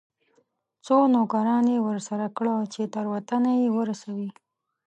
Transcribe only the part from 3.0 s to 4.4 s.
وطنه یې ورسوي.